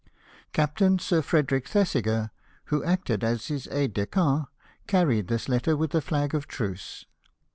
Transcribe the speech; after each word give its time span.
Captain 0.51 0.97
Sir 0.97 1.21
Frederick 1.21 1.67
Thesiger, 1.67 2.31
who 2.73 2.83
acted 2.83 3.23
as 3.23 3.49
his 3.49 3.67
aide 3.67 3.93
de 3.93 4.07
camp, 4.07 4.47
carried 4.87 5.27
this 5.27 5.47
letter 5.47 5.77
with 5.77 5.93
a 5.93 6.01
flag 6.01 6.33
of 6.33 6.47
truce. 6.47 7.05